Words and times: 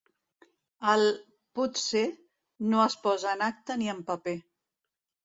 El 0.93 1.03
«potser» 1.59 2.03
no 2.71 2.79
es 2.87 2.97
posa 3.05 3.35
en 3.39 3.45
acta 3.49 3.77
ni 3.83 3.91
en 3.95 4.01
paper. 4.09 4.35